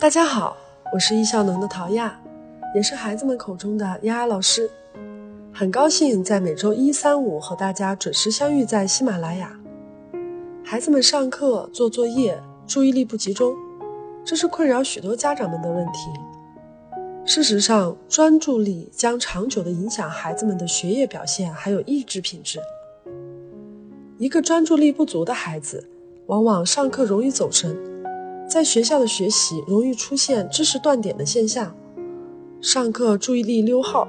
[0.00, 0.56] 大家好，
[0.92, 2.16] 我是易效能的陶亚，
[2.72, 4.70] 也是孩子们口中的丫丫老师。
[5.52, 9.58] 很高兴在每周一、三、五和大家准时相遇在喜马拉雅。
[10.64, 13.56] 孩子们上课做作业，注意力不集中，
[14.24, 15.92] 这是困扰许多家长们的问题。
[17.24, 22.60] 事实上，专注力将长久地影响孩子们的学业表现，还有意志品质。
[24.16, 25.88] 一个专注力不足的孩子，
[26.26, 27.76] 往往上课容易走神，
[28.58, 31.72] 在学校的学习容易出现知识断点的现象，
[32.60, 34.08] 上课注意力溜号，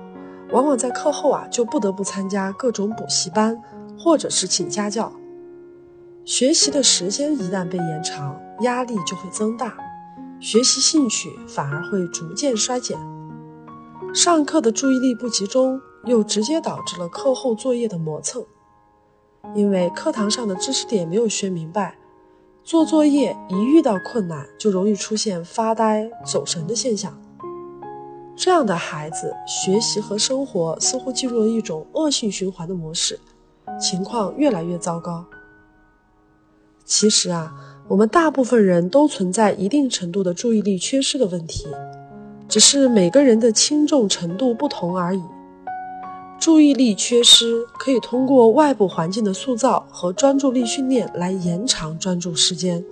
[0.51, 3.61] 往往在课后啊就不得不参加各种补习班，
[3.99, 5.13] 或者是请家教。
[6.25, 9.77] 学习的时间一旦被延长，压力就会增大。
[10.39, 12.97] 学习兴趣反而会逐渐衰减，
[14.15, 18.43] 上课的注意力不集中，又直接导致了课后作业的磨蹭。
[19.53, 21.98] 因为课堂上的知识点没有学明白，
[22.69, 27.19] 做作业一遇到困难就容易出现发呆、走神的现象。
[28.37, 33.19] 这样的孩子，学习和生活似乎进入了一种恶性循环的模式，
[33.81, 35.25] 情况越来越糟糕。
[36.85, 37.51] 其实啊。
[37.87, 41.65] 我们大部分人都存在一定程度的注意力缺失的问题，
[42.47, 45.23] 只是每个人的轻重程度不同而已。
[46.39, 52.83] 注意力缺失可以通过外部环境的塑造和专注力训练来延长专注时间，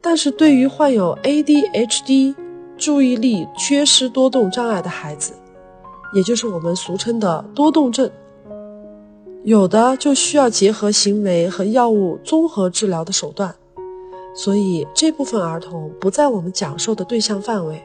[0.00, 2.34] 但是对于患有 ADHD
[2.76, 5.32] 注意力缺失多动障碍的孩子，
[6.14, 8.10] 也就是我们俗称的多动症。
[9.42, 13.54] 有的就需要结合行为和药物综合治疗的手段，
[14.34, 17.82] 所以这部分儿童不在我们讲授的对象范围。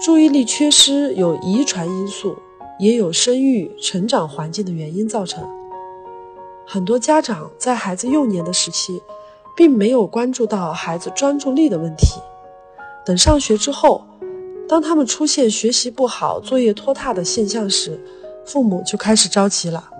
[0.00, 2.36] 注意力缺失有遗传因素，
[2.78, 5.44] 也有生育、成长环境的原因造成。
[6.64, 9.02] 很多家长在孩子幼年的时期，
[9.56, 12.20] 并没有关注到孩子专注力的问题，
[13.04, 14.04] 等上学之后，
[14.68, 18.00] 当他们出现学习不好、作业拖沓的现象时，
[18.46, 19.90] 父母就开始着急了。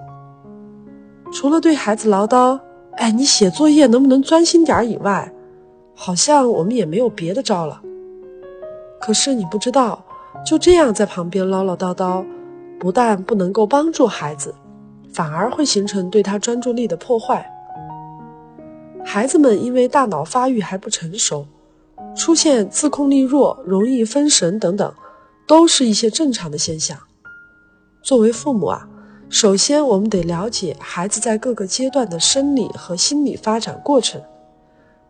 [1.33, 2.61] 除了对孩子唠叨
[2.99, 5.33] “哎，你写作业能不能专心点儿”以外，
[5.93, 7.83] 好像我们也没有别的招了。
[9.01, 10.05] 可是你不知道，
[10.45, 12.25] 就这样在旁边唠唠叨叨，
[12.79, 14.55] 不但不能够帮助孩子，
[15.13, 17.49] 反而会形成对他专注力的破坏。
[19.05, 21.47] 孩子们因为大脑发育还不成熟，
[22.15, 24.93] 出现自控力弱、容易分神等等，
[25.47, 26.99] 都是一些正常的现象。
[28.03, 28.89] 作为父母啊，
[29.31, 34.21] 首先我们得了解孩子在各个阶段的生理和心理发展过程，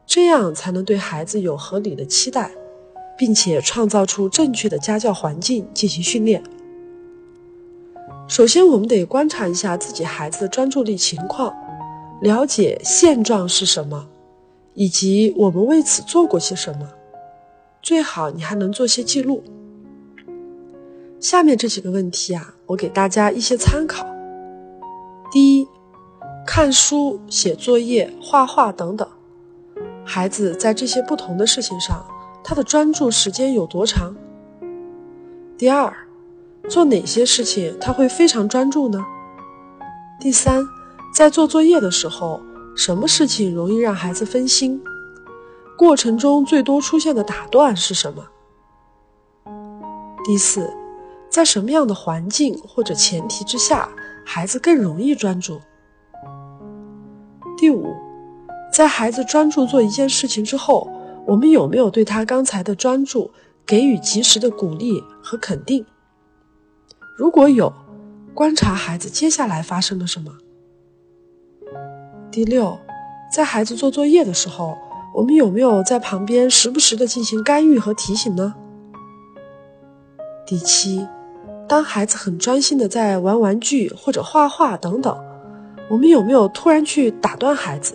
[0.07, 2.51] 这样才能对孩子有合理的期待，
[3.19, 6.43] 并且创造出正确的家教环境进行训练。
[8.29, 11.53] 首先，我们得观察一下自己孩子的专注力情况，
[12.23, 14.07] 了解现状是什么，
[14.75, 16.89] 以及我们为此做过些什么。
[17.83, 19.43] 最好你还能做些记录。
[21.19, 24.07] 下面这几个问题啊，我给大家一些参考。
[25.33, 25.67] 第一，
[26.47, 29.09] 看书、写作业、画画等等，
[30.05, 32.07] 孩子在这些不同的事情上，
[32.49, 34.17] 他的专注时间有多长？
[35.59, 35.95] 第二，
[36.67, 39.05] 做哪些事情他会非常专注呢？
[40.19, 40.67] 第三，
[41.13, 42.41] 在做作业的时候，
[42.75, 44.81] 什么事情容易让孩子分心？
[45.77, 48.25] 过程中最多出现的打断是什么？
[50.25, 50.73] 第四。
[51.29, 53.91] 在什么样的环境或者前提之下，
[54.25, 55.61] 孩子更容易专注？
[57.59, 57.95] 第五，
[58.73, 60.91] 在孩子专注做一件事情之后，
[61.29, 63.31] 我们有没有对他刚才的专注
[63.67, 65.85] 给予及时的鼓励和肯定？
[67.19, 67.71] 如果有，
[68.33, 70.33] 观察孩子接下来发生了什么？
[72.31, 72.79] 第六，
[73.31, 74.79] 在孩子做作业的时候，
[75.15, 78.55] 我们有没有在旁边时不时的进行干预和提醒呢？
[80.47, 81.07] 第七。
[81.69, 85.15] 当孩子很专心的在玩玩具或者画画等等，
[85.91, 87.95] 我们有没有突然去打断孩子，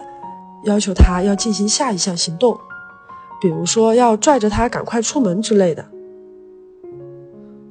[0.66, 2.56] 要求他要进行下一项行动，
[3.44, 5.86] 比如说要拽着他赶快出门之类的？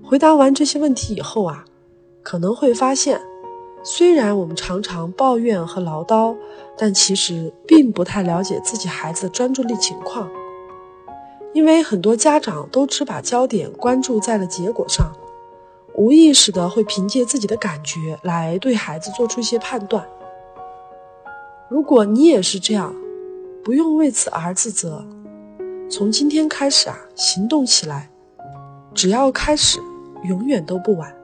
[0.04, 1.64] 回答完这些问题以后啊，
[2.22, 3.18] 可能会发现，
[3.82, 6.36] 虽然我们常常抱怨和唠叨，
[6.76, 10.28] 但其实并不太了解自己孩子的专注力情况，
[11.54, 15.10] 因为很多家长都只把焦点关注在了结果上。
[15.94, 20.06] 无意识的会凭借自己的感觉来对孩子做出一些判断。
[21.70, 22.94] 如果你也是这样，
[23.64, 25.02] 不用为此而自责。
[25.92, 28.08] 从今天开始啊，行动起来，
[28.94, 29.78] 只要开始，
[30.24, 31.14] 永远都不晚。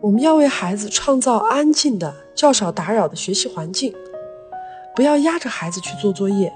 [0.00, 3.94] 我们要为孩子创造安静的、较少打扰的学习环境，
[4.94, 6.50] 不要压着孩子去做作业，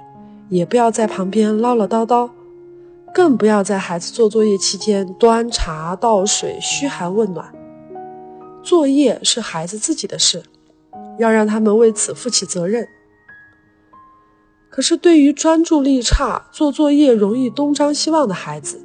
[0.48, 2.30] 也不要在旁边唠唠叨叨，
[3.12, 7.52] 更不要在孩子做作业期间端茶倒水、嘘寒问暖。
[8.62, 10.42] 作业是孩子自己的事，
[11.18, 12.88] 要让他们为此负起责任。
[14.80, 18.80] 可是，对于专注力差、做作业容易东张西望的孩子，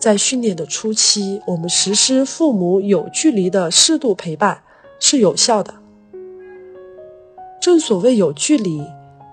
[0.00, 4.62] 在训练的初期，我们实施父母有距离的适度陪伴
[4.98, 5.72] 是有效的。
[7.60, 8.82] 正所谓有距离，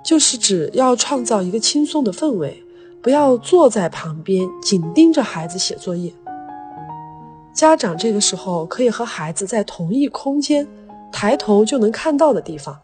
[0.05, 2.63] 就是指要创造一个轻松的氛围，
[3.01, 6.13] 不要坐在旁边紧盯着孩子写作业。
[7.51, 10.67] 家长这个时候可以和孩子在同一空间，
[11.11, 12.79] 抬头就能看到的地方，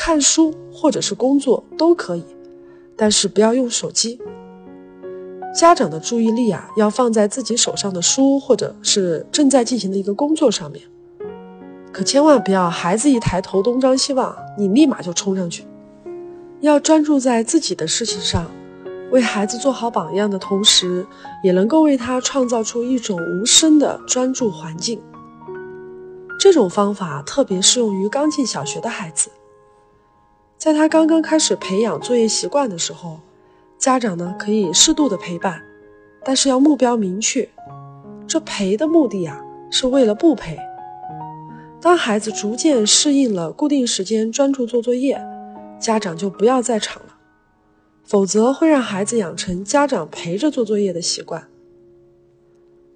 [0.00, 2.24] 看书或者是工作都可以，
[2.96, 4.16] 但是不要用手机。
[5.52, 10.84] 家长的注意力啊，要放在自己手上的书或者是正在进行的一个工作上面，
[11.92, 15.64] 可千万不要孩子一抬头东张西望，你立马就冲上去，
[16.60, 18.46] 要专注在自己的事情上。
[19.10, 21.04] 为孩子做好榜样的同时，
[21.42, 25.00] 也能够为他创造出一种无声的专注环境。
[26.38, 29.28] 这种方法特别适用于刚进小学的孩子，
[30.68, 33.20] 在他刚刚开始培养作业习惯的时候，
[33.78, 35.62] 家长呢可以适度的陪伴，
[36.22, 37.48] 但是要目标明确。
[38.26, 40.58] 这陪的目的呀，是为了不陪。
[41.80, 45.18] 当孩子逐渐适应了固定时间专注做作业，
[45.80, 47.14] 家长就不要在场了。
[48.04, 51.48] 否则会让孩子养成家长陪着做作业的习惯。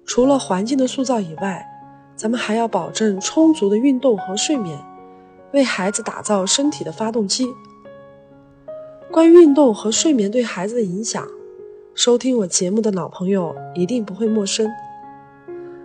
[0.05, 1.67] 除了环境的塑造以外，
[2.15, 4.77] 咱们还要保证充足的运动和睡眠，
[5.53, 7.47] 为孩子打造身体的发动机。
[9.11, 11.27] 关于运动和睡眠对孩子的影响，
[11.93, 14.67] 收听我节目的老朋友一定不会陌生。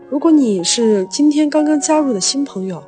[0.09, 2.83] 如果你是今天刚刚加入的新朋友，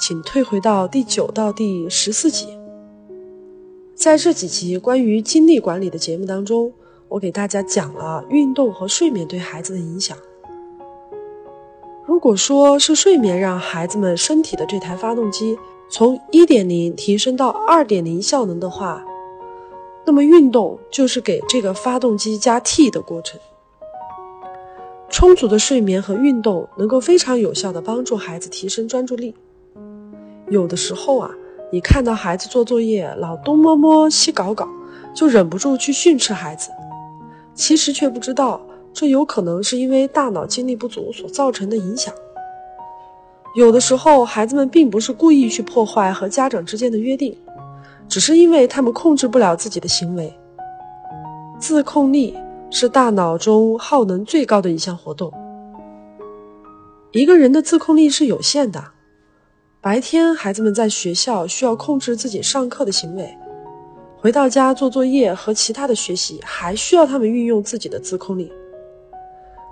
[0.00, 2.48] 请退回到第九到第十四集。
[3.94, 6.72] 在这几集关于精力管理的节目当中，
[7.08, 10.18] 我给大家讲了运动和睡眠对孩子的影响。
[12.04, 15.56] 如果说是睡眠让孩子们身体的这台发动机
[15.88, 19.04] 从一点零提升到二点零效能的话，
[20.04, 23.40] 那么运动就是给这个发动机加 T 的过程。
[25.08, 29.34] 充足的睡眠和运动能够非常有效的帮助孩子提升专注力。
[30.48, 31.30] 有的时候啊。
[31.72, 34.68] 你看到孩子做作业老东摸摸西搞搞，
[35.12, 36.70] 就忍不住去训斥孩子，
[37.56, 42.14] 其实却不知道这有可能是因为大脑精力不足所造成的影响。
[43.56, 47.34] 有的时候，孩子们并不是故意去破坏和家长之间的约定，
[48.06, 50.30] 只是因为他们控制不了自己的行为。
[51.58, 52.36] 自控力
[52.70, 55.32] 是大脑中耗能最高的一项活动。
[57.12, 58.84] 一个人的自控力是有限的。
[59.80, 63.24] 白天，孩子们在学校需要控制自己上课的行为；
[64.18, 68.52] 回到家做作业和其他的学习，还需要他们运用自己的自控力。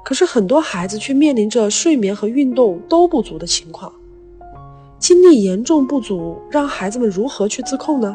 [0.05, 3.91] 可是，很多孩子却面临着睡眠和运动都不足的情况，
[4.99, 8.15] 精力严重不足，让孩子们如何去自控呢？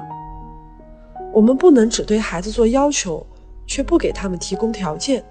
[1.34, 3.26] 我们不能只对孩子做要求，
[3.66, 5.26] 却不给他们提供条件。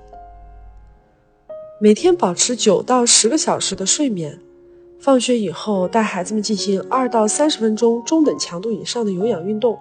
[1.80, 4.36] 每天保持九到十个小时的睡眠。
[4.98, 9.78] 放学以后，带孩子们进行二到三十分钟中等强度以上的有氧运动。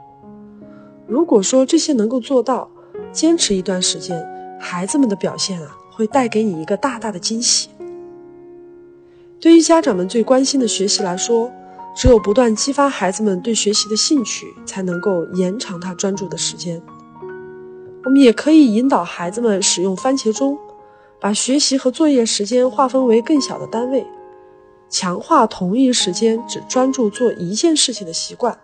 [1.08, 2.70] 如果说这些能够做到，
[3.12, 4.24] 坚持一段时间，
[4.60, 7.70] 孩子们的表现啊，会带给你一个大大的惊喜。
[9.40, 11.52] 对于家长们最关心的学习来说，
[11.96, 16.80] 只有不断激发孩子们对学习的兴趣，才能够延长他专注的时间。
[18.04, 20.56] 我们也可以引导孩子们使用番茄钟，
[21.20, 24.06] 把学习和作业时间划分为更小的单位。
[24.90, 28.58] 强化同一时间只专注做一件事情的习惯。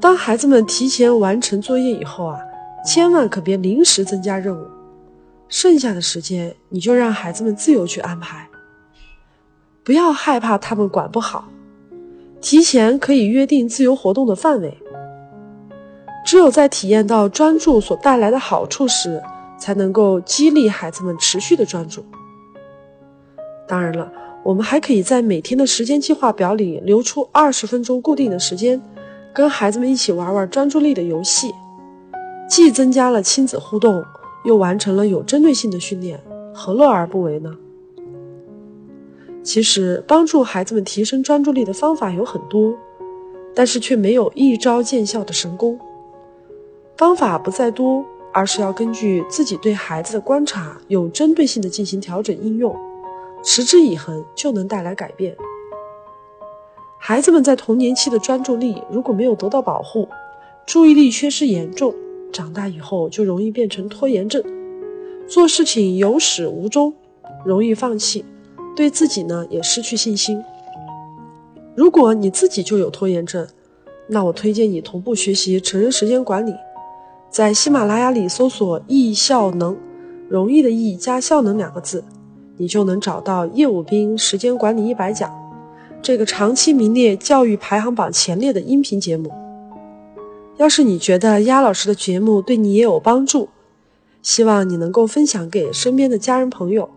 [0.00, 2.38] 当孩子们提前完成作业以后啊，
[2.86, 4.64] 千万可别临时增加任务，
[5.48, 8.48] 剩下的时间你就让孩子们自由去安排，
[9.82, 11.48] 不要害怕他们管不好，
[12.40, 14.76] 提前可以约定自由活动的范围。
[16.24, 19.22] 只有在体验到专注所带来的好处时，
[19.58, 22.04] 才能够激励孩子们持续的专注。
[23.66, 24.12] 当然了。
[24.44, 28.80] 我们还可以在每天的时间计划表里留出二十分钟固定的时间，
[29.34, 31.52] 跟孩子们一起玩玩专注力的游戏，
[32.48, 34.02] 既增加了亲子互动，
[34.48, 36.18] 又完成了有针对性的训练，
[36.54, 37.54] 何乐而不为呢？
[39.42, 42.74] 其实，帮助孩子们提升专注力的方法有很多，
[43.54, 45.78] 但是却没有一招见效的神功。
[46.96, 48.02] 方法不在多，
[48.32, 52.74] 而是要根据自己对孩子的观察，有针对性的进行调整应用。
[53.42, 55.36] 持之以恒就能带来改变。
[56.98, 60.08] 孩子们在童年期的专注力如果没有得到保护，
[60.64, 61.94] 注意力缺失严重，
[62.32, 64.42] 长大以后就容易变成拖延症，
[65.26, 66.92] 做事情有始无终，
[67.44, 68.24] 容易放弃，
[68.76, 70.42] 对自己呢也失去信心。
[71.74, 73.46] 如果你自己就有拖延症，
[74.08, 76.54] 那我推荐你同步学习成人时间管理，
[77.30, 79.76] 在喜马拉雅里搜索“易效能”，
[80.28, 82.04] 容易的易加效能两个字，
[82.56, 85.32] 你就能找到叶武斌时间管理一百讲
[86.02, 89.30] 这个长期名列教育排行榜前列的音频节目。
[90.58, 93.48] 要是你觉得鸭老师的节目对你也有帮助，
[94.22, 96.90] 希望你能够分享给身边的家人朋友。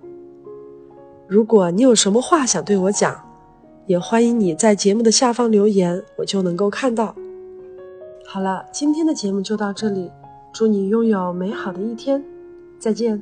[1.27, 3.23] 如果你有什么话想对我讲，
[3.85, 7.15] 也欢迎你在节目的下方留言，我就能够看到。
[8.25, 10.11] 好了，今天的节目就到这里，
[10.51, 12.23] 祝你拥有美好的一天，
[12.79, 13.21] 再见。